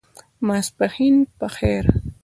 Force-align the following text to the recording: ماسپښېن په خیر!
ماسپښېن 0.47 1.15
په 1.37 1.47
خیر! 1.55 1.85